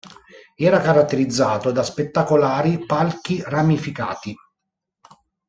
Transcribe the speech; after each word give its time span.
Era 0.55 0.79
caratterizzato 0.81 1.71
da 1.71 1.83
spettacolari 1.83 2.87
palchi 2.87 3.39
ramificati. 3.45 4.33